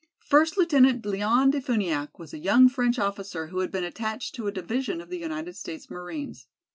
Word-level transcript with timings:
First 0.25 0.57
Lieutenant 0.57 1.05
Leon 1.05 1.51
De 1.51 1.61
Funiak 1.61 2.17
was 2.17 2.33
a 2.33 2.39
young 2.39 2.67
French 2.69 2.97
officer 2.97 3.45
who 3.49 3.59
had 3.59 3.69
been 3.69 3.83
attached 3.83 4.33
to 4.33 4.47
a 4.47 4.51
division 4.51 4.99
of 4.99 5.09
the 5.11 5.19
United 5.19 5.55
States 5.55 5.91
Marines. 5.91 6.47